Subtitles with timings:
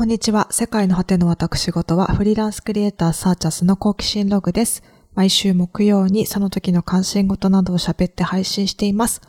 [0.00, 0.48] こんにちは。
[0.50, 4.82] 世界の果ての私事はフリーランスクリエイターサーチャスの好奇心ログです。
[5.12, 9.20] 毎週木曜にその時の関心事などを喋って配信しています。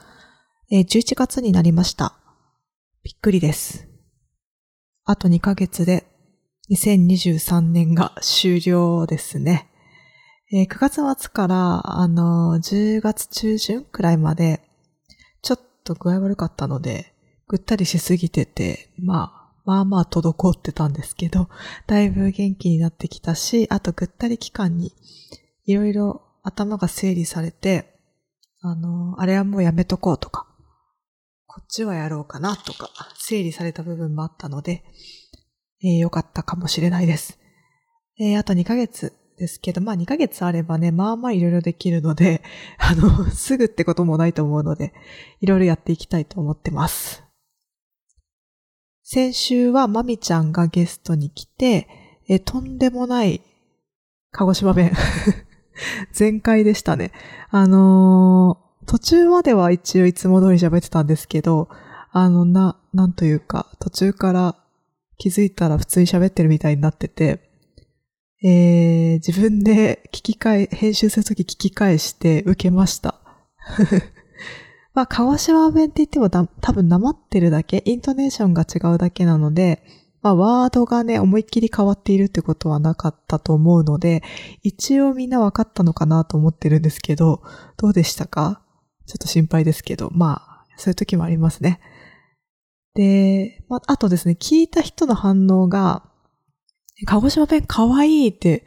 [0.71, 2.13] えー、11月になりました。
[3.04, 3.89] びっくりです。
[5.04, 6.05] あと2ヶ月で
[6.72, 9.69] 2023年が終了ですね。
[10.53, 14.62] えー、9月末から、あのー、10月中旬くらいまで、
[15.42, 17.13] ちょっと具合悪かったので、
[17.49, 19.41] ぐったりしすぎてて、まあ、
[19.72, 21.48] まあまあ滞ってたんですけど、
[21.88, 24.94] だいぶ元気になってきたし、あとぐったり期間に
[25.63, 27.98] いろいろ頭が整理されて、
[28.60, 30.46] あの、あれはもうやめとこうとか、
[31.48, 34.84] こっちはやろうかなとか、整理された部分もあったので、
[35.82, 37.40] えー、よかったかもしれないです。
[38.20, 42.44] えー、あと2ヶ月ですけど、まあ2ヶ月あればね、まあまあいろいろできるので、
[42.77, 44.94] あの、すぐってこともないと思うので、
[45.40, 47.24] いろいろやっていきたいと思ってます。
[49.14, 51.90] 先週はまみちゃんがゲストに来て、
[52.30, 53.42] えとんでもない
[54.32, 54.94] 鹿児島弁
[56.13, 57.12] 全開でしたね。
[57.50, 61.68] あのー、途中までは一応いつも通り喋ってたんですけど、
[62.13, 64.55] あの、な、なんというか、途中から
[65.17, 67.41] 気づいたら普通に喋ってるみたいになってて、
[68.41, 73.19] えー、自分で聞き返、編集するとき聞き返して受けました。
[74.94, 79.84] まあ、鹿児島弁って言っても多分なまってるだけ、イントネーションが違うだけなので、
[80.22, 84.22] まあ、ワードがね、思いっきり変わっているってことはなかったと思うので、
[84.62, 87.42] 一応みんな分かったのかなと思ってるんですけど、
[87.78, 88.62] どうでしたか？
[89.08, 91.80] ちょっと心配ですけど、まあ、そういう時もありますね。
[92.94, 96.03] で、まあ、あとですね、聞いた人の反応が、
[97.08, 98.64] 鹿児島弁可愛いって、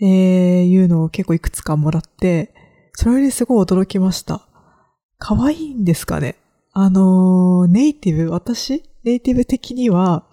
[0.00, 2.54] えー、いうのを結構いくつかもらって、
[2.94, 4.48] それにすごい驚きました。
[5.24, 6.34] 可愛いんですかね？
[6.72, 8.82] あの、ネイティブ、私？
[9.04, 10.26] ネイティブ的には、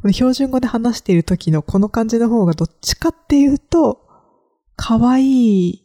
[0.00, 4.06] この標準語で話している時のこの感じの方がどっちかっていうと、
[4.76, 5.84] 可愛い、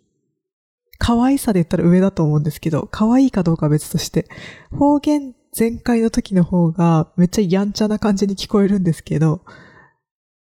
[0.99, 4.27] 可愛さで言ったら上だと思うんですけど、可愛いかどうかは別として、
[4.69, 9.41] 方言全開の時の方がめっちゃやんちゃな感じに聞こえるんですけど、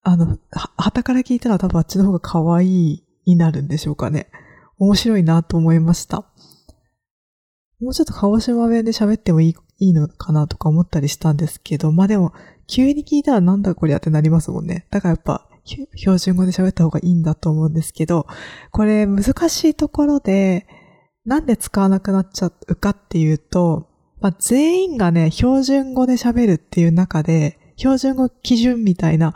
[0.02, 4.32] あの、は、旗から聞いたら多分あっちの方が可愛いになるんでしょうかね。
[4.80, 6.26] 面白いなと思いました。
[7.80, 12.34] もうちょっと鹿児島弁で喋ってもいいいいのかなとか思ったりしたんですけど、まあでも、
[12.68, 14.88] 急に聞いたらなんだこりゃってなりますもんね。
[14.90, 15.48] だからやっぱ、
[15.96, 18.26] 標準語で喋った方がいいんだと思うんですけど、
[18.72, 20.66] これ難しいところで、
[21.26, 23.88] なんで使わなくなっちゃうかっていうと、
[24.20, 29.36] まあ、全員がね、標準語で喋るっていう中で、標準語基準みたいな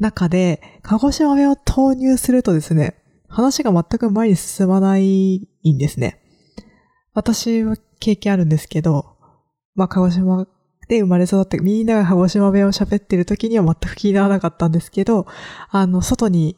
[0.00, 2.96] 中で、鹿児島弁を投入するとですね、
[3.28, 6.20] 話が全く前に進まないんですね。
[7.18, 9.16] 私は経験あるんですけど、
[9.74, 10.46] まあ、鹿児島
[10.88, 15.26] で生まれ育って、みんなが鹿児島弁を喋ってる時には全く気にならなかったんですけど、
[15.70, 16.56] あの、外に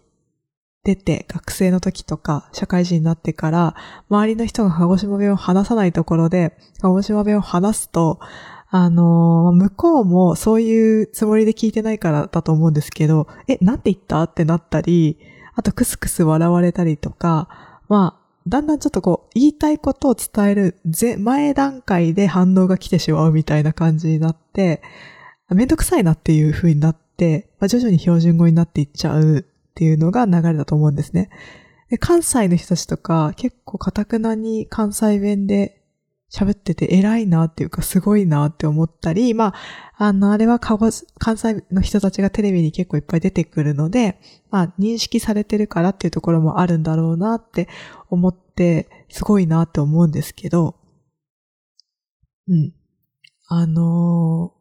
[0.85, 3.75] 出て、学生の時とか、社会人になってから、
[4.11, 8.21] 周りの人が鹿児島弁を話さないところで、鹿児島弁を話すと、
[8.69, 14.23] あの、向こうもそういうつもりで聞いてないからだと思うんですけど、え、なんて言った？
[14.25, 15.19] ってなったり、
[15.55, 17.49] あとクスクス笑われたりとか、
[17.89, 20.81] まあ、だんだんちょっとこう、言いたいことを伝える
[21.19, 24.83] 前段階で反応が来てしまうみたいな感じになって、
[25.51, 29.43] めんどくさいなっていう風になって、まあ、徐々に標準語になっていっちゃうっ
[29.75, 31.29] ていうのが流れだと思うんですね。
[31.91, 35.81] で関西の人たちとか結構カタクナに関西弁で
[36.33, 39.55] 喋ってて偉いなっていうかすごいなって思ったり、まあ、
[40.05, 47.69] あの、あれは関西の人たちがテレビに結構いっぱい出てくるので、まあ、認識されてるからっていうところもあるんだろうなって
[48.11, 50.77] 思って、すごいなって思うんですけど、
[52.49, 52.75] うん。
[53.49, 54.53] あの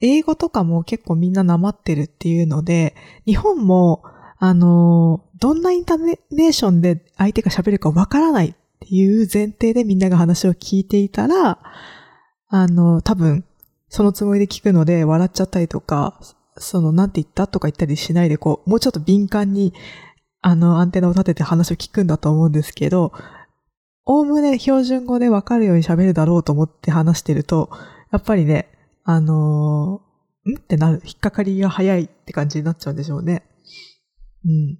[0.00, 2.94] ー、英語とかも結構みんななまってるっていうので、
[3.24, 4.02] 日本も、
[4.38, 11.60] あのー、どんなインターネーションで相手が喋るかわからないっていう前提でみんなが話を聞いていたら、
[12.48, 13.44] あの、多分、
[13.88, 16.18] そのつもりで聞くので笑っちゃったりとか、
[16.56, 19.72] その、なんて言ったとか言ったりしないで、こう、もうちょっと敏感に、
[20.42, 23.12] あの、アンテナを立てて話を聞くんだと思うんですけど、
[24.04, 27.70] おおむね標準語でわかるように喋るだろうと思って話してると、
[28.10, 28.68] やっぱりね、
[29.04, 30.58] あのー、ん？
[30.58, 33.44] ってなる、引っかかりが早いって感じになっちゃうんでしょうね。
[34.44, 34.78] うん。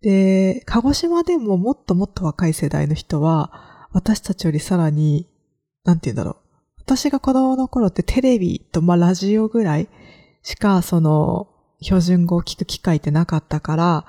[0.00, 5.28] で、鹿児島でももっともっと若い世代の人は、私たちよりさらに、
[5.84, 6.36] なんて言うんだろう。
[6.78, 9.88] 私が子供の頃ってテレビと、まあ、ラジオぐらい
[10.42, 11.48] しか、その、
[11.82, 14.06] 標準語を聞く機会ってなかったから、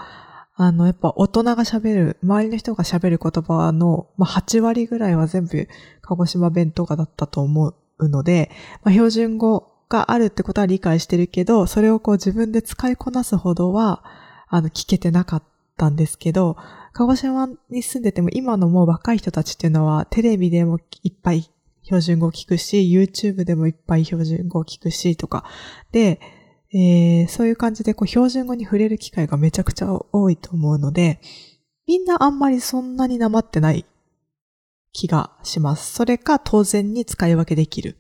[0.62, 5.70] あの、やっぱ大人が喋る、周りの人が喋る言葉の、まあ、8割ぐらいは全部
[6.02, 8.52] 鹿児島弁とかだったと思うので、
[8.84, 14.04] まあ、標準語があるってことは理解してるけど、それをこう自分で使いこなすほどは、
[14.50, 15.44] あの、聞けてなかっ
[15.78, 16.58] たんですけど、
[16.92, 21.50] 鹿児島に住んでても今のもう若い人たちっていうのはテレビでもいっぱい
[21.84, 25.46] 標準語を聞くし、YouTube でもいっぱい標準語を聞くしとか。
[25.94, 26.20] で、
[26.74, 31.20] えー、そういう感じでこう標準語に触れる機会がめちゃくちゃ多いと思うので、
[31.88, 33.86] みんなあんまりそんなになまってない
[34.94, 35.94] 気がします。
[35.94, 37.98] それか当然に使い分けできる。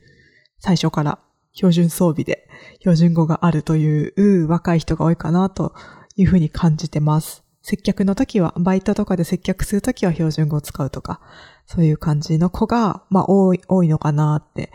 [0.59, 1.19] 最初から
[1.53, 2.47] 標準装備で
[2.79, 5.73] 標準語があるという若い人が多いかなと
[6.15, 7.43] いうふうに感じてます。
[7.61, 11.21] 接客の時は、バイトとかで接客する時は標準語を使うとか、
[11.65, 14.71] そういう感じの子が、まあ多い、多いのかなって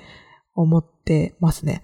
[0.54, 1.82] 思ってますね。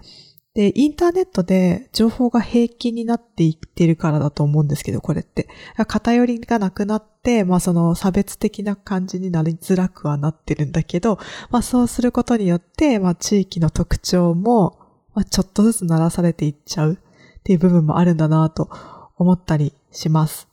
[0.61, 5.49] で、インターネットで情報が平均になっていってるからだと思うんですけど、これって。
[5.89, 11.19] 偏りがなくなって、まあその差別的な感じになりづらくはなってるんだけど、
[11.49, 14.79] まあそうすることによって、まあ地域の特徴も、
[15.15, 16.99] まあちょっとずつ鳴らされていっちゃう
[17.39, 18.69] っていう部分もあるんだなと
[19.17, 20.47] 思ったりします。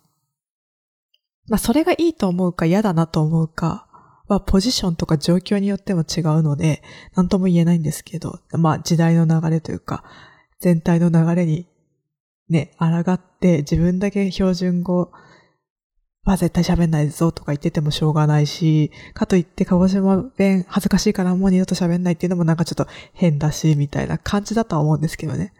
[1.49, 3.86] まあそれがいいと思うか嫌だなと思うか
[4.27, 6.83] はポジションとか状況によっても違うので、
[7.15, 10.03] なんとも言えないんですけど、まあ時代の流れというか、
[10.59, 11.67] 全体の流れに
[12.49, 15.11] ね、抗って自分だけ標準語
[16.23, 25.53] は絶対喋んないぞとか言っててもしょうがないし、かといって鹿児島弁恥ずかしいからもう二度と喋んないっていうのもなんかちょっと変だし、みたいな感じだとは思うんですけどね。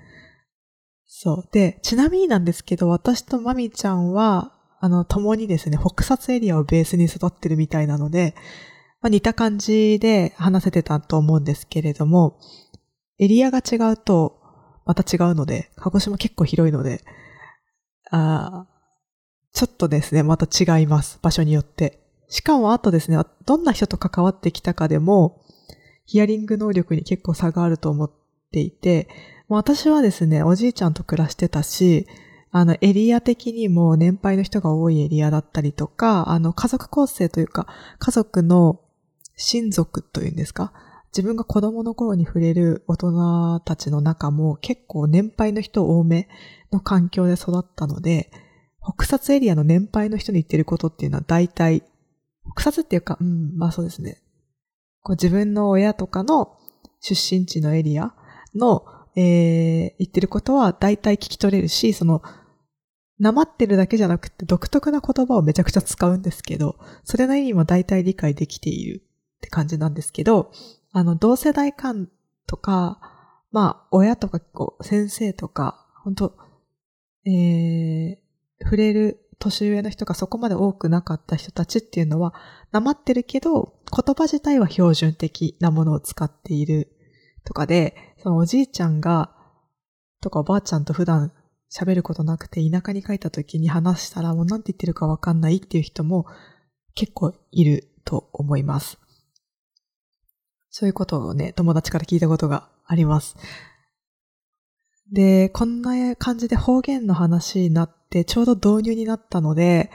[1.06, 1.50] そう。
[1.52, 8.35] で、ちなみになんですけど、私とマミちゃんは、あの、共にですね、北薩エリアをベースに育ってるみたいなので、
[9.01, 12.39] まあ、似た感じで話せてたと思うんですけれども、
[13.19, 14.39] エリアが違うと、
[14.85, 17.01] また違うので、鹿児島結構広いので、
[18.12, 18.68] あ
[19.53, 21.19] ちょっとですね、また違います。
[21.21, 22.00] 場所によって。
[22.30, 25.41] しかもあとですね、どんな人と関わってきたかでも、
[26.06, 28.12] ヒアリング能力に結構差があると思っ
[28.51, 29.09] ていて、
[29.50, 32.06] 私はですね、おじいちゃんと暮らしてたし、
[32.51, 37.67] あの、エリア的にも年配の人が多いエリアだったりとか、あの、家族構成というか、
[37.99, 38.81] 家族の
[39.35, 40.73] 親族というんですか
[41.17, 46.27] 自分が子供の頃に触れる大人たちの中も結構年配の人多め
[46.71, 48.31] の環境で育ったので、
[48.81, 51.83] 北薩エリアの年配の人に言ってることっていうのは大体、
[52.55, 54.21] 北薩っていうか、うん、まあそうですね。
[55.01, 56.57] こう自分の親とかの
[57.01, 58.13] 出身地のエリア
[58.55, 58.85] の
[59.18, 62.22] えー、言ってることは大体聞き取れるし、その、
[63.19, 70.52] なまってるだけじゃなくて独特な言葉をめちゃくちゃ使うんですけど、それの意味も大体理解できているって感じなんですけど、
[70.92, 72.08] あの、同世代間
[72.46, 73.00] とか、
[73.52, 76.38] まあ、親とかこう、先生とか、本当
[77.25, 82.36] えー、触れる年上の人がそこまで多くなかった人たちっていうのは、
[82.72, 86.92] なまってるけど、言葉自体は標準的なものを使っている
[87.46, 89.31] とかで、そのおじいちゃんが、
[90.22, 91.31] とかおばあちゃんと普段
[91.72, 96.25] 喋ることなくて田舎に帰った時に話したらもう何て言ってるかわかんないっていう人も
[96.96, 98.98] 結構いると思います。
[100.69, 103.36] そういうことをね、友達から聞いたことがあります。
[105.12, 109.90] で、こんな感じで方言の話になってちょうど導入になったので、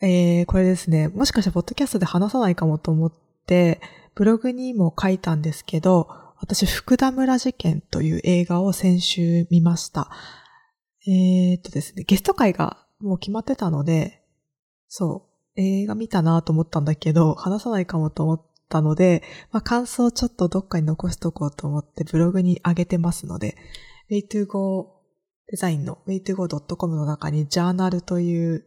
[0.00, 3.12] えー、これですね、もしかしてポッドキャストで話さないかもと思っ
[3.46, 3.80] て、
[4.14, 6.08] ブログにも書いたんですけど、
[6.40, 10.10] 私、福田村事件という映画を先週見ました。
[11.06, 14.22] えー、っとですね、ゲスト会がもう決まってたので、
[14.88, 23.56] そう、映画見たなと思ったんだけど、話さないかもと思ったので、まあ、感想ちょっとどっかに残しとこうと思ってブログに上げてますので、
[24.10, 24.86] way2go
[25.48, 28.64] デザインの way2go.com の中にジャーナルという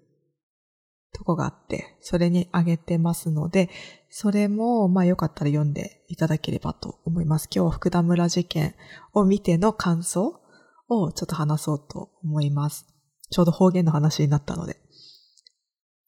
[1.13, 3.69] とこがあって、それにあげてますので、
[4.13, 7.45] それも、まあよかったら読んでいただければと思います。
[7.45, 8.75] 今日は福田村事件
[9.13, 10.41] を見ての感想
[10.89, 12.85] をちょっと話そうと思います。
[13.29, 14.75] ちょうど方言の話になったので。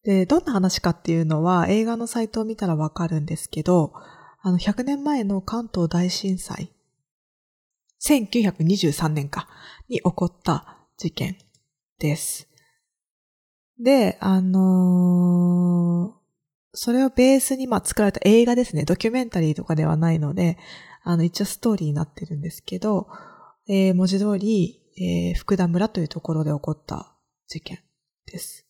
[0.03, 3.93] で、どんな話かっていうのは映画のサイトを見たらわかるんですけど、
[4.41, 6.73] あの、100年前の関東大震災、
[8.01, 9.47] 1923年か、
[9.87, 11.37] に起こった事件
[11.99, 12.49] です。
[13.79, 16.22] で、あのー、
[16.73, 18.83] それをベースにまあ作られた映画ですね。
[18.83, 20.57] ドキュメンタリーとかではないので、
[21.03, 23.07] あの、一応ストーリーになってるんですけど、
[23.67, 27.15] えー、文字通り、えー、福田村というところで起こった
[27.47, 27.79] 事件
[28.25, 28.65] です。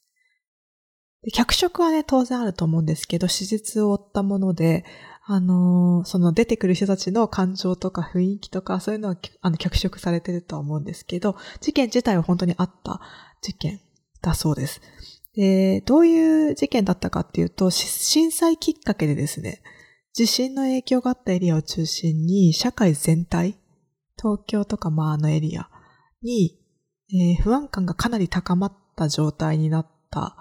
[1.24, 4.84] で脚色はね、当然あると思うんですけど、史実を追ったもので、
[5.26, 13.00] あのー、その出てくる人たちの感情とか雰囲気とか、そういうのは、あの、脚色されてると思うんですけど、事件自体は本当にあった
[13.42, 13.80] 事件
[14.22, 14.82] だそうです。
[15.36, 19.62] で、どういう事件だったかっていうと、震災きっかけでですね、
[20.14, 23.58] 地震の影響があったエリアを中心に社会全体
[24.16, 25.70] 東京とかまああのエリア
[26.22, 26.60] に、
[27.12, 30.38] えー、不安感がかなり高まった状態になった、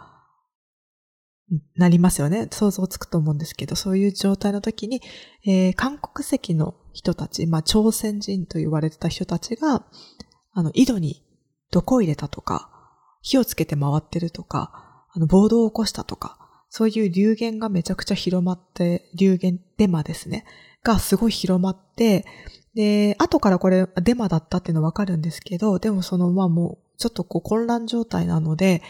[1.76, 2.48] なりますよね。
[2.50, 5.02] 想像つくと思うんですけど、そういう状態の時に、
[5.44, 9.84] えー、韓国籍の人たち、まあ朝鮮人と言われてた人たちが、
[10.52, 11.24] あの、井戸に
[11.70, 12.71] 毒を入れたとか、
[13.22, 16.38] 火をつけて回ってるとか、あの、暴動を起こしたとか、
[16.68, 20.44] そういう流言がめちゃくちゃ広まって、流言、デマですね。
[20.82, 22.26] がすごい広まって、
[22.74, 28.82] で、後からこれデマだったっていうのわかるんですけど、でもそのまあもうちょっとこう混乱状態なので、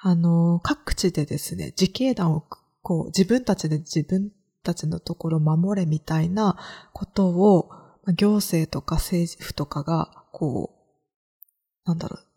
[0.00, 2.44] あの、各地でですね、自警団を
[2.82, 6.56] こう自分たちで自分たちのところを守れみたいな
[6.92, 7.70] ことを
[8.16, 12.27] 行政とか政府とかがこう、なんだろう、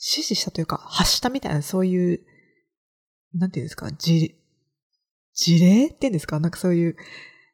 [0.00, 2.20] 指示したというか発したみたいなそういう
[3.34, 4.34] なんていうんですか、事、
[5.34, 6.96] 事例っていうんですかなんかそういう、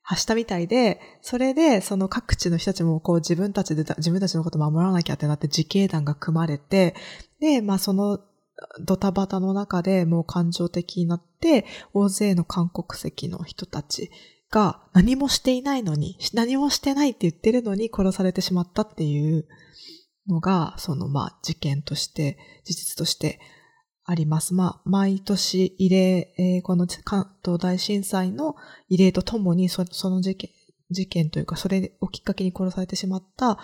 [0.07, 6.95] 発したみたいで、それで、その各地の人たちもこう自分たちで、自分たちのこと守らなきゃってなって自警団が組まれて、
[7.41, 8.21] で、まあその
[8.85, 14.11] ドタバタの中でもう感情的になって、大勢の韓国籍の人たち
[14.51, 19.47] が何もしていないのに、何もしてないって言ってるのに殺されてしまったっていう
[20.29, 23.41] のが、そのまあ事件として、事実として
[24.05, 24.55] あります。
[24.55, 28.55] まあ、毎年慰霊、えー、この関東大震災の
[28.91, 30.51] 慰霊とともにそ、その事件、
[30.91, 33.59] 事件というか、それをきっかけに殺されてしまった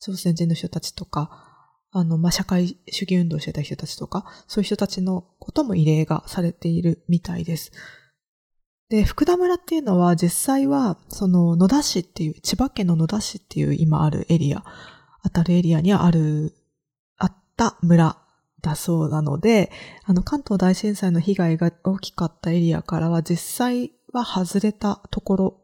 [0.00, 1.48] 朝鮮人の人たちとか、
[1.90, 7.70] あの、まあ、社会主義運動してた人たちとか、そういう人たちのことも慰霊がされているみたいです。
[8.88, 14.64] で、福田村っていうのは実際は、その野田市っていう、千葉県の野田市っていう今あるエリア、
[15.24, 16.54] 当たるエリアにはある、
[17.18, 18.16] あった村
[18.60, 19.70] だそうなので、
[20.04, 25.60] あの関東大震災の被害が大きかったエリアからは実際は外れたところ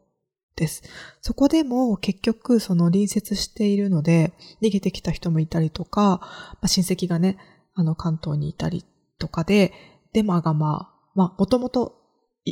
[0.55, 0.83] です。
[1.21, 7.37] そこでも結局その隣接しているので逃げてきた人もいたりとか、まあ、親戚がね、
[7.73, 8.85] あの関東にいたり
[9.17, 9.73] とかで、
[10.13, 11.95] デマがまあ、まあもともと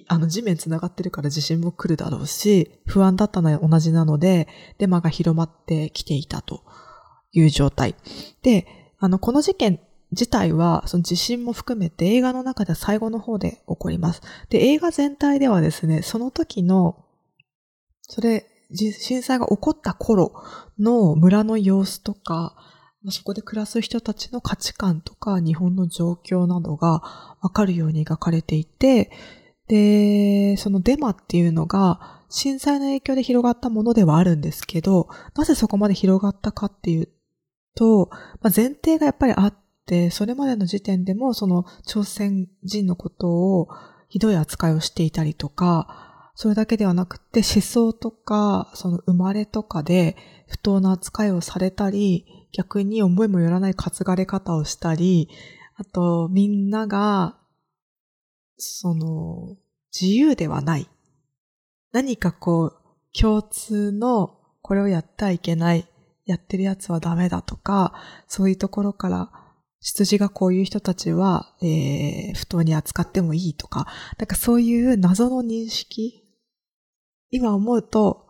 [0.08, 4.48] あの地面繋がってるから地震も来るだろうし、不安だったのは同じなので、
[4.78, 6.64] デマが広まってきていたと
[7.40, 7.96] いう状態。
[8.42, 8.66] で、
[9.00, 9.80] あの、この事件
[10.12, 14.22] 自体は、その地震も含めて映画の中では最後の方で起こります。
[14.50, 17.04] で、映画全体ではですね、その時の、
[18.02, 20.34] それ、震災が起こった頃
[20.78, 22.56] の村の様子とか、
[23.10, 29.12] そこで暮らす人たちの価値観とか日本の状況などがわかるように描かれていて、
[29.68, 37.10] で、そのデマっていうのが震災の影響で広がったものではあるんですけど、なぜそこまで広がったかっていう
[37.78, 38.10] と、
[38.42, 39.54] まあ、前提がやっぱりあっ
[39.86, 43.70] て、それまでの時点でも、その朝鮮人のことを
[44.10, 50.18] ひどい扱いをしていたりとか、それだけではなくて思想とか、その生まれとかで
[50.48, 55.30] 不当な扱いをされたり、逆に思いもよらない担がれ方をしたり、
[55.76, 57.38] あと、みんなが、
[58.58, 59.58] その、
[60.00, 60.90] 自由ではない。
[61.92, 65.88] 何かこう、共通の、これをやってはいけない、
[66.28, 67.94] やってるやつはダメだとか、
[68.28, 69.32] そういうところから
[69.80, 76.24] 出自がこういう人たちは、えー、不当に扱ってもいいとか、なんかそういう謎の認識、
[77.30, 78.26] 今思うと、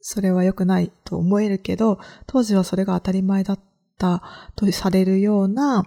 [0.00, 3.60] それは良くないと思えるけど、当時はそれが当たり前だっ
[3.98, 4.22] た
[4.56, 5.84] とされるような、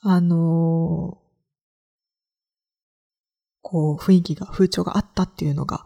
[0.00, 1.22] あのー、
[3.60, 5.84] こう、雰囲気が、風潮があったっていうのが、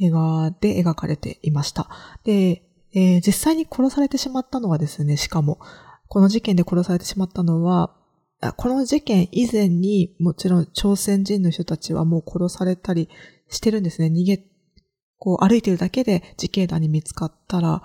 [0.00, 1.88] 映画で描かれていました。
[2.24, 2.62] で、
[2.94, 5.58] えー、実際に殺されてしまったのはですね、しかも、
[6.08, 7.96] この事件で殺されてしまったのは、
[8.56, 13.08] この事件以前にもちろん朝鮮人の人たちはもう殺されたり
[13.48, 14.08] してるんですね。
[14.08, 14.44] 逃げ、
[15.18, 17.82] こう歩いてるだけで自警団に見つかったら、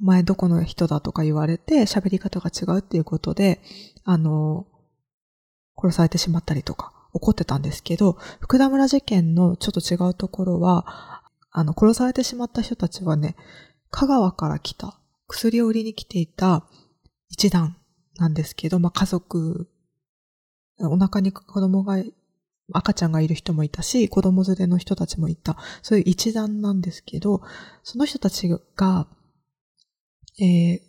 [0.00, 3.60] お前どこの人だとか言われて喋り方が違うっていうことで、
[4.04, 4.66] あの、
[5.76, 13.36] 殺されてしまったりとか起こってたんですけど、福田村事件のちょっと違うところは、あの、殺されてしまった人たちはね、
[13.92, 16.64] 香川から来た、薬を売りに来ていた
[17.28, 17.76] 一団
[18.16, 19.68] なんですけど、まあ、家族、
[20.80, 22.02] お腹に子供が、
[22.74, 25.58] 赤ちゃんがいる人もいたし、子供連れの人たちもいた。
[25.82, 27.42] そういう一団なんですけど、
[27.82, 29.06] その人たちが、
[30.40, 30.80] えー、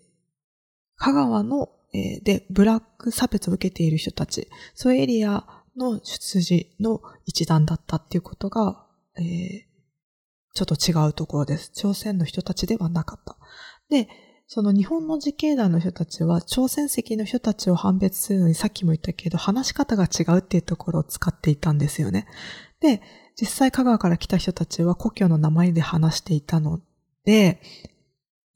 [0.95, 5.45] 香川の、えー、で、ブラック差別を受けている人たち、そういうエリア
[5.75, 8.85] の出自の一団だったっていうことが、
[9.17, 9.72] えー、
[10.53, 11.71] ちょっと違うところです。
[11.73, 13.37] 朝鮮の人たちではなかった。
[13.89, 14.07] で、
[14.47, 22.27] その日本の自警団の人たちは、朝鮮籍の人たちを判別するのにさっきも言ったけど、話し方が違うっていうところを使っていたんですよね。
[22.79, 23.01] で、
[23.35, 26.81] 実際香川から来た人たちは故郷の名前で話していたの
[27.25, 27.61] で、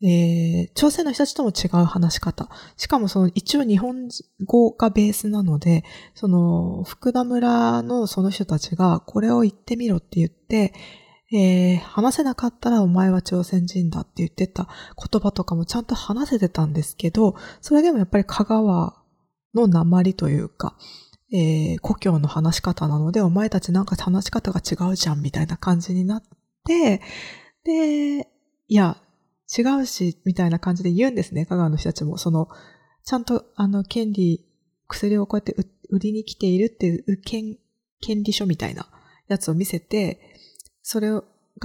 [0.03, 2.49] えー、朝鮮の人たちとも違う話し方。
[2.75, 4.09] しかもその一応日本
[4.45, 10.73] 語がベースなので、その福田村のその人たちがこれを言ってみろって言って、
[11.33, 19.03] えー、話せなかったらお前は朝鮮人だって言ってた言葉とかもちゃんと話せてたんですけど、それでもやっぱり香川
[19.53, 20.77] の鉛というか、
[21.33, 26.23] えー、故郷の話し方なので、お前たちなんか話し方が違うじゃんみたいな感じになっ
[26.65, 27.01] て、
[27.65, 28.29] で、
[28.67, 28.97] いや、
[29.57, 32.17] 違うし、みたいな感じで言うんですね、香川の人たちも。
[32.17, 32.47] その、
[33.03, 34.45] ちゃんと、あの、権利、
[34.87, 35.55] 薬をこうやって
[35.89, 37.57] 売りに来ているっていう権、
[38.01, 38.87] 権利書みたいな
[39.27, 40.36] やつを見せて、
[40.89, 41.21] それが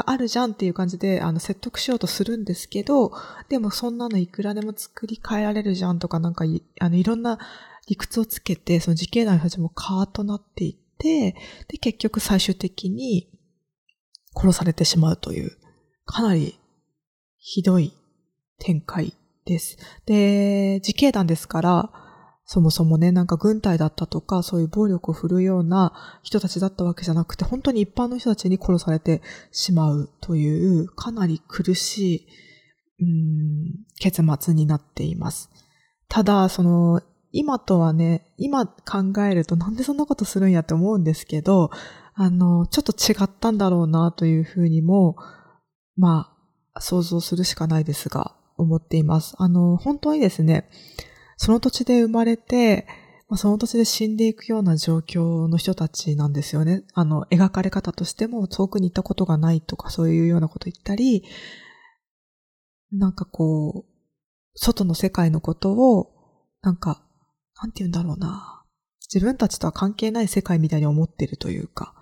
[0.06, 3.12] あるじゃんっていう感じで、あの、説得しようとするんですけど、
[3.48, 7.38] でもそんなのいくらでも作り変えられるじゃんとか、なんかい、あの、いろんな
[7.86, 11.36] 理屈をつけて、その時系団の人たちもカーとなっていって、
[11.68, 13.30] で、結局最終的に
[14.34, 15.56] 殺されてしまうという、
[16.04, 16.58] かなり
[17.38, 17.96] ひどい
[18.58, 19.14] 展開
[19.44, 19.76] です。
[20.04, 22.01] で、自警団ですから、
[22.52, 32.26] そもそもね、なんか軍隊だったとか、そういう暴力を振るうような人たちだったわけじゃなくて、本当に一般の人たちに殺されてしまうという、かなり苦し
[32.98, 35.48] い、うん、結末になっています。
[36.10, 41.70] ただ、その、今とはね、今考えるとなんでそんなことするんやって思うんですけど、
[42.12, 45.16] あの、ちょっと違ったんだろうなというふうにも、
[45.96, 46.34] ま
[46.74, 49.36] あ、想像するしかないですが、思っています。
[49.38, 50.68] あの、本当にですね、
[51.42, 52.86] その土地で生まれて、
[53.28, 56.84] まあ、その土地で死んでいくような状況の人たちなんですよね。
[56.94, 61.24] あの、描かれ方としても遠くに行ったことがないとかそういうようなこと言ったり、
[62.92, 63.92] なんかこう、
[64.54, 66.12] 外の世界のことを、
[66.62, 67.02] なんか、
[67.60, 68.64] なんて言うんだろうな。
[69.12, 71.92] 自分たちとは関係ない世界みたいに思ってるというか、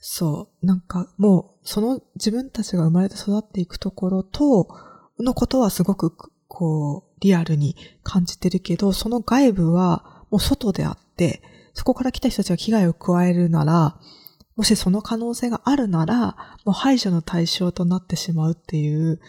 [0.00, 0.66] そう。
[0.66, 4.66] なんかもう、その自分たちが生まれて育っていくところと、
[5.20, 11.42] のことはすごく、こう、リアルに感じてるけど、その外部はもう外であって、
[11.74, 14.00] そこから来た人たちが危害を加えるなら、
[14.56, 19.20] もしその可能性があるなら、もう排除の対象となってしまうっていう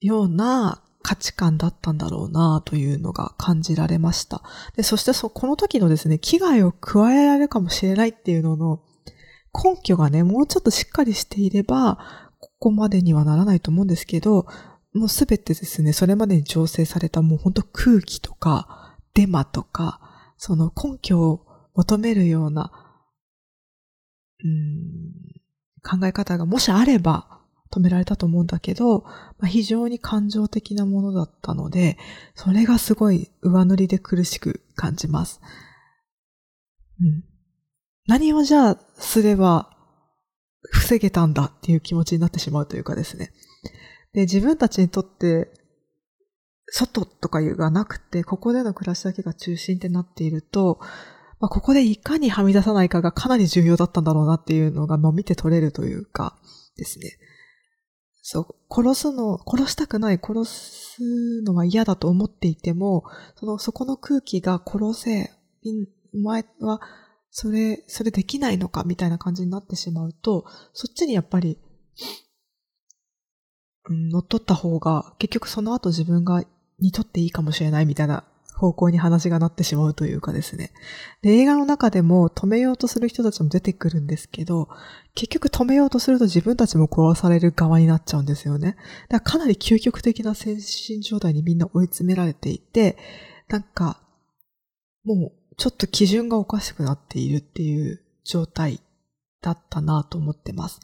[0.00, 4.42] ような価値観だったんだろうなというのが感じられました。
[4.76, 8.80] で、そしてそ、この時のですね、危害を加えられるかもしれないっていうのの
[9.52, 11.98] 根拠がね、もうちょっとしっかりしていれば、
[12.38, 14.46] ここまでにはならないと思うんですけど、
[14.94, 20.00] もうすべてですね、それまでに調整されたもう本当空気とか、デマとか、
[20.36, 22.72] その根拠を求めるような、
[24.44, 31.98] うん、考え方がもしあれば止められたと思うんだけど、まあ、非常に感情的なものだったので、
[32.34, 35.40] それがすごい上塗りで苦しく感じます。
[37.00, 37.24] うん。
[38.06, 39.70] 何をじゃあすれば
[40.70, 43.32] 防げたんだっていう気持ちになってしまうというかですね。
[44.18, 45.48] で、自分たちにとって、
[46.66, 50.80] 外とかいうがなくて、ここでの暮らしだけが中心ってなっていると、
[51.38, 56.36] まあ、ここでいかにはみ出さないかがかなり重要だったんだろうなっていうのが、まあ、見て取れるというか
[56.76, 57.16] ですね。
[58.22, 63.04] そう、殺すの、殺したくない、殺すのは嫌だと思っていても、
[63.36, 65.30] その、そこの空気が殺せ、
[66.12, 66.80] お前は
[67.30, 71.56] それ、それできないのかみたいな感じになってしまうと、そっちにやっぱり、
[73.86, 76.44] うん、乗っ取った方が、結局その後自分が
[76.80, 78.24] にとっていいかもしれないみたいな
[78.58, 80.72] 方向に話がなってしまうというかですね。
[81.22, 84.68] で、映画の中でも止めようとする人たちも出てくるんですけど、
[85.14, 88.76] 結局止めようとすると自分たちも殺される側になっちゃうんですよね。
[89.08, 92.98] だからかなり究極的な精神状態にみんな追い詰められていて、
[93.48, 94.00] なんか、
[95.04, 98.80] もうちょっと基準がおかしくなっているっていう状態
[99.40, 100.80] だったなと思ってます。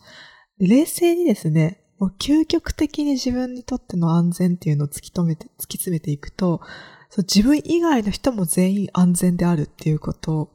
[0.59, 6.61] 冷静にですね、もう究極的に自分にとっての安全っていうのを突き止めて、突き詰めていくと、
[7.17, 10.51] 自分以外の人も全員安全であるっていうこと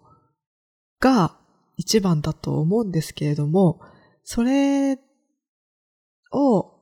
[1.00, 1.38] が
[1.78, 3.80] 一番だと思うんですけれども、
[4.24, 5.00] それ
[6.32, 6.80] を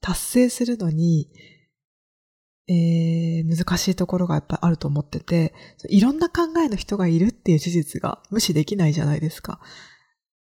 [0.00, 1.30] 達成するのに、
[2.68, 5.54] えー、難しいところがやっぱりあると思ってて、
[5.88, 9.60] いろんな考えの人がいるっていう事実が無視できないじゃないですか。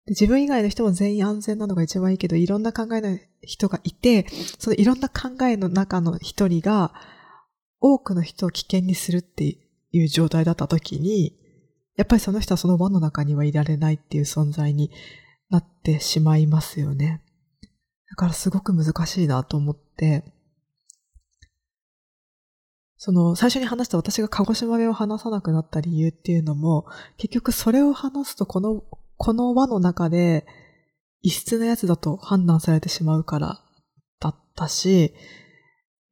[0.08, 4.26] 自分以外の人も全員安全なのが一番いいけど、いろんな考えの人がいて、
[4.60, 6.94] そのいろんな考えの中の一人が、
[7.80, 9.58] 多くの人を危険にするって
[9.92, 11.38] いう状態だった時に、
[11.98, 14.92] やっぱりその人はその輪の中にはいられないっていう存在に
[15.50, 17.24] なってしまいますよね。
[18.10, 20.24] だからすごく難しいなと思って、
[22.98, 26.86] その、最初に話した私が鹿児島弁を話さなくなった理由っていうのも、
[27.18, 28.84] 結局それを話すとこの、
[29.24, 30.48] この輪の中で
[31.22, 33.62] 異質なやつだと判断されてしまうから
[34.20, 35.14] だったし、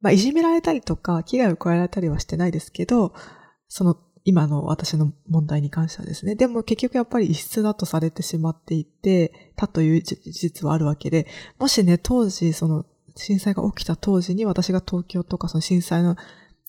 [0.00, 3.12] まあ、いじめられたりとか、危害を加えられたりはしてないですけど、
[3.66, 6.36] その、今の私の問題に関してはですね。
[6.36, 11.26] でも結局やっぱり異質だとされてしまっていて、たという事実はあるわけで、
[11.58, 16.14] もしね、当時、その、震災が起きた当時に私が東京とかその震災の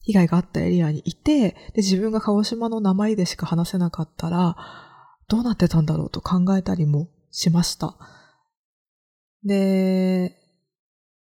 [0.02, 4.58] 被害があったエリアにいて、で、自分が鹿児島の名前でしか話せなかったら、
[5.32, 7.96] どうなってたんだろうと考えたりもしました。
[9.46, 10.36] で、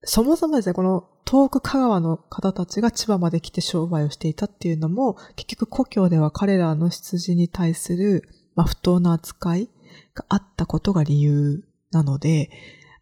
[0.03, 9.71] そもそもですね、この遠く香川の方たちが千葉まで来て商売をしていたっていうのも、結局故郷では彼らの出自に対する、まあ、不当な扱い
[10.17, 11.63] があったことが理由
[11.93, 12.51] なので、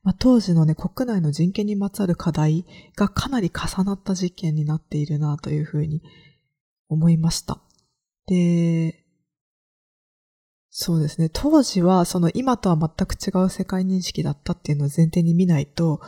[0.03, 6.03] まあ、当時のね、国内の人権にまつわる課題がかなり重なった事件になっているなというふうに
[6.91, 7.59] 思いました。
[8.27, 9.00] で、
[10.71, 11.29] そうですね。
[11.33, 16.01] 当時はその今とは全く違う世界認識だったっていうのを前提に見ないと、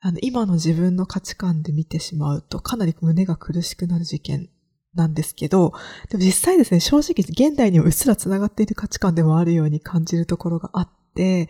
[0.00, 4.48] あの今の自分の価値観で見てしまうとかなり胸が苦しくなる事件
[4.94, 5.72] なんですけど、
[6.08, 11.48] でも実際ですね、正直現代にもうっすら繋がっている価値観でもあるように感じるところがあって、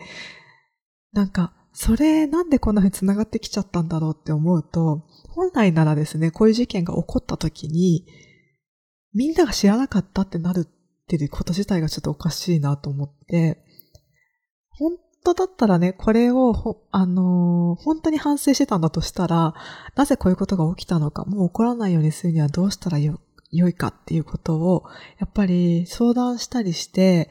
[1.13, 8.07] なんかそれなんでこんな風に繋がってきちゃったんだろうって思うと、本来ならですね、こういう事件が起こった時に、
[9.13, 10.67] みんなが知らなかったってなる
[11.07, 13.63] っていうこと自体がちょっとおかしいなと思って、
[14.71, 19.53] 本当だったらね、これを、あのー、本当に反省してたんだとしたら、
[19.95, 24.83] なぜこういうことが起きたのか、もう起こらないようにするにはどうしたらよ、良いかっていうことを、
[25.17, 27.29] やっぱり相談したりして、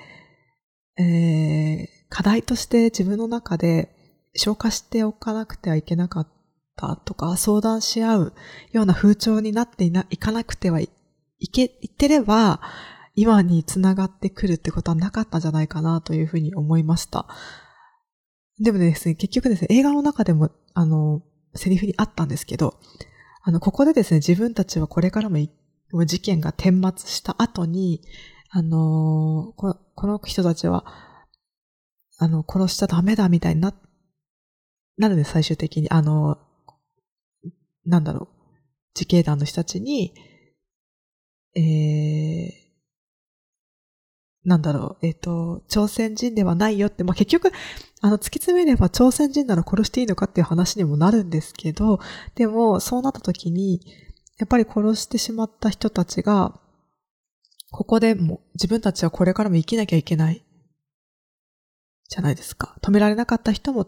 [0.98, 3.94] えー、課題として自分の中で
[4.34, 6.28] 消化しておかなくてはいけなかっ
[6.76, 8.32] たとか、相談し合う
[8.72, 10.88] ような風潮になっていな、いかなくてはい
[11.52, 12.62] け、いってれば、
[13.16, 17.26] 今につながってくるってことはなかったんじゃないかなというふうに思いました。
[18.60, 21.22] でもですね、結局ですね、映画の中でも、あの、
[21.54, 22.78] セリフにあったんですけど、
[23.42, 25.38] あの、ここでですね、自分たちはこれからも
[26.06, 28.02] 事件が顛末した後に、
[28.48, 29.76] あのこ
[30.06, 30.84] の人たちは、
[32.18, 33.74] あの、殺しちゃダメだみたいになっ
[34.98, 36.38] なので最終的に、あの、
[37.84, 38.28] なんだろう、
[38.94, 40.14] 自警団の人たちに、
[41.54, 42.65] えー、
[44.46, 47.52] なんだろう、えっ、ー、と、朝鮮人ではないよって、まあ、結局、
[48.00, 51.98] あの、突き詰めれば朝鮮人なら殺していいのかっていう話にもなるんですけど、
[52.36, 53.80] でも、そうなった時に、
[54.38, 56.60] やっぱり殺してしまった人たちが、
[57.72, 60.44] ここでも自分たちはこれからも生きなきゃいけない。
[62.08, 62.76] じゃないですか。
[62.82, 63.86] 止められなかった人も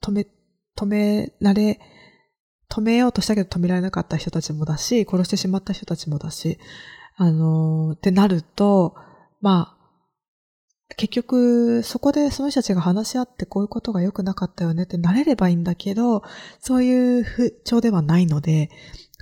[0.00, 0.26] 止め
[0.76, 1.78] 止められ、
[2.70, 6.58] 止めようとしたけど止められなかった人たちもだし、殺してしまった人たちもだし、
[7.16, 8.94] あのー、ってなると、
[9.40, 9.79] まあ、
[11.00, 16.22] 結局、そこでその人たちが話し合ってこういうことが良くなかったよねってなれればいいんだけど、
[16.60, 18.68] そういう風潮ではないので、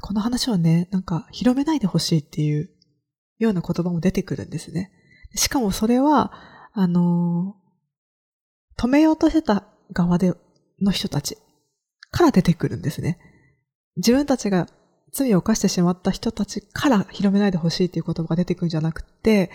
[0.00, 2.68] この話はね、なんか広めないでほしいっていう
[3.38, 4.90] ような言葉も出てくるんですね。
[5.36, 6.32] しかもそれは、
[6.72, 9.62] あのー、止めようとしてた
[9.92, 10.34] 側で
[10.82, 11.38] の人たち
[12.10, 13.20] から出てくるんですね。
[13.98, 14.66] 自分たちが
[15.12, 19.52] 罪を犯してしまった人たちから広めないでほしいという言葉が出てくるんじゃなくて、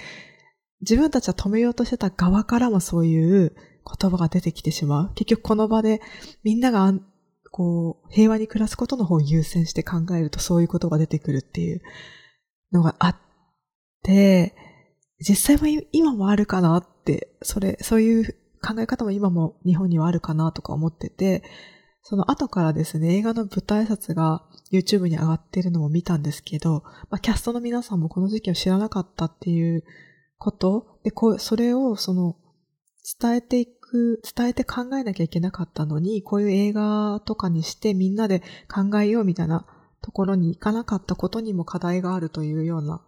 [0.84, 3.56] 自分たちは止めようとしてた側からもそういう
[4.00, 5.14] 言葉が出てきてしまう。
[5.16, 6.02] 結局この場で
[6.44, 6.94] みんなが
[7.52, 11.82] こう平和に暮らすことの方を優先して考えるとそういうことが出てくるっていう
[12.72, 13.16] のがあっ
[14.04, 14.56] て、
[15.20, 21.44] 実際は今もあるかなって、それ、そういう考え方も今も日本にはあるかなとか思ってて、
[22.02, 29.86] その後からですね、映画の舞台挨拶が YouTube に上がってるのも見たんですけど、まあ、キャストの皆さんもこの時期を知らなかったっていう
[30.44, 31.00] こと？
[31.04, 32.36] で、こう、それをその、
[33.20, 38.42] 伝えていく、伝えて考えなきゃいけなかったのに、こういう映画とかにしてみんなで
[38.74, 39.66] 考えようみたいな
[40.02, 43.02] ところに行かなかったことにも課題があるというような、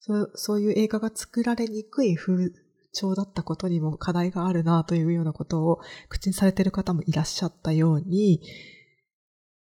[0.00, 2.50] そうそういう映画が作られにくい風
[2.92, 8.40] 調だったことにも課題があるなというようなことを口にされている方もいらっしゃったように、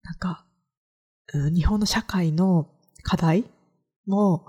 [0.04, 0.46] なんか、
[1.34, 2.70] うん、日本の社会の
[3.04, 3.46] 課題
[4.06, 4.46] も、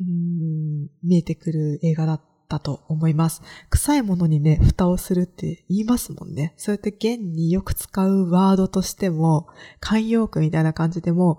[0.00, 3.42] うん、見えてくる映画だったと思います。
[3.68, 6.54] 臭いものにね、蓋をするって言いますもんね。
[6.56, 9.46] そうやって現によく使うワードとしても、
[9.80, 11.38] 慣用句みたいな感じでも、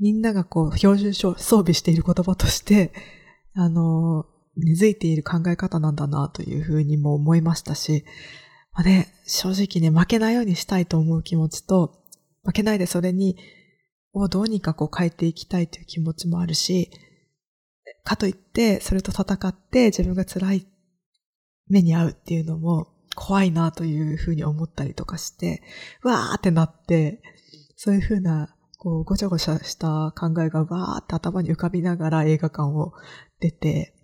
[0.00, 2.92] みんながこう、標準装備している言葉として、
[3.54, 4.24] あの、
[4.56, 8.04] 根付いている考え方なんだなというふうにも思いましたし、
[8.72, 12.04] まあね、正直ね、負けないようにしたいと思う気持ちと、
[12.44, 13.36] 負けないでそれに、
[14.12, 16.90] をどうにかこう変えていきたいという気持ちもあるし、
[18.04, 20.66] かといって、それと戦って自分が辛い
[21.68, 25.62] 目に遭うっていうのも怖いなというふうに思ったりとかして、
[26.02, 27.22] わーってなって、
[27.76, 32.92] そういうふうな、こう、ごちゃごちゃした考えがわーって頭に浮かびながら映画館を
[33.40, 33.94] 出て、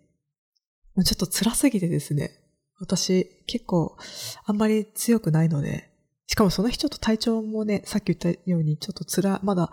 [1.04, 2.30] ちょっと辛すぎてですね、
[2.78, 3.96] 私結構
[4.44, 5.90] あんまり強くないので、
[6.26, 9.72] しかもその日ちょっと体調もね、さっき言ったようにちょっと辛、まだ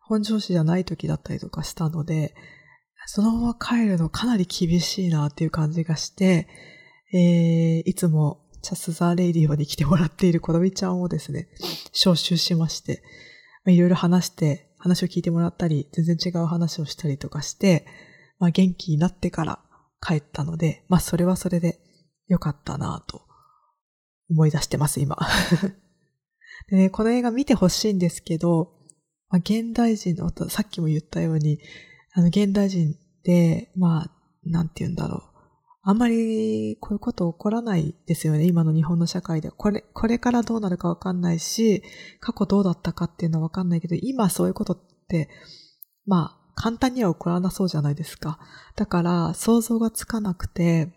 [0.00, 2.34] 本調子じゃない時だったりとかしたので、
[3.06, 6.48] そのまま帰るのかなり厳しいなっていう感じがして、
[7.12, 11.48] えー、いつもチャスザレイディオに来てもらっているコロミちゃんをですね、
[11.92, 13.02] 招集しまして、
[13.66, 17.86] いろいろ話して、話を聞いてもらったり、全然違う話をしたりとかして、
[18.38, 19.60] まあ、元気になってから
[20.00, 21.78] 帰ったので、まあそれはそれで
[22.28, 23.22] 良かったなと
[24.30, 25.16] 思い出してます、今。
[26.68, 28.72] でね、この映画見てほしいんですけど、
[29.28, 31.58] まあ、現代人の、さっきも言ったように、
[32.14, 34.10] あの、現代人で、まあ、
[34.44, 35.22] なんて言うんだろう。
[35.86, 38.46] あんまりこういうこと起こらないですよね。
[38.46, 39.50] 今の日本の社会で。
[39.50, 41.82] これ、これからどうなるかわかんないし、
[42.20, 45.28] 過去どうだったかっていうのはわかんないけど、今そういうことって、
[46.06, 48.38] まあ、簡単には起こらなそうじゃないですか。
[48.76, 50.92] だから、想像がつかなくて、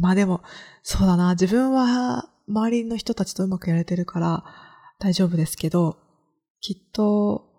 [0.00, 0.40] まあでも、
[0.82, 1.32] そうだな。
[1.32, 4.44] 自分は周りの人たちとうまくやれてるから
[5.00, 5.98] 大丈夫ですけど、
[6.60, 7.53] きっと、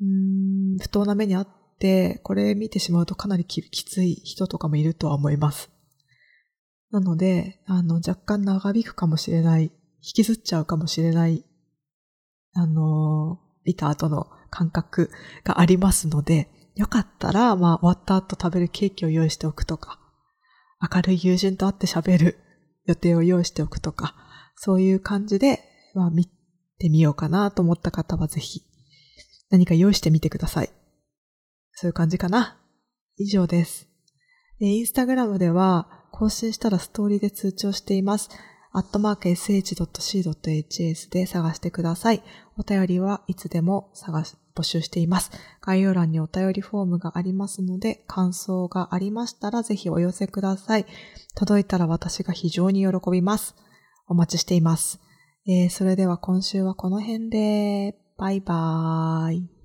[0.00, 5.70] うん、不当な目にあって、これ見てしまうとかなりきつい人とかもいるとは思います。
[6.90, 11.44] なので、あの、若干長引くかもしれない、引きずっちゃうかもしれない、
[12.54, 15.10] あの、見た後の感覚
[15.44, 19.98] がありますので、よかったら、まあ、終わった後食べるケーキを用意しておくとか、
[20.80, 22.38] 明るい友人と会って喋る
[22.86, 24.14] 予定を用意しておくとか、
[24.56, 25.60] そういう感じで、
[25.94, 26.26] まあ、見
[26.78, 28.62] てみようかなと思った方はぜひ、
[29.50, 30.70] 何か用意してみてください。
[31.72, 32.58] そういう感じかな。
[33.16, 33.88] 以上です。
[34.58, 38.28] で、インスタグラムでは、更新したらストーリーで通知をしています。
[38.72, 42.22] アットマーク sh.c.hs で探してください。
[42.56, 45.30] お便りはいつでも探し、募集しています。
[45.60, 50.86] 概要欄にお便りフォームがありますので、感想がありましたらぜひお寄せください。
[51.34, 53.54] 届いたら私が非常に喜びます。
[54.06, 55.00] お待ちしています。
[55.46, 59.57] えー、それでは今週はこの辺で、バイバーイ。